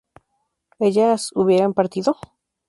¿ellas 0.79 1.29
hubieran 1.35 1.75
partido? 1.75 2.15